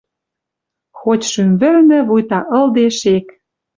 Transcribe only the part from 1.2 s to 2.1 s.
шӱм вӹлнӹ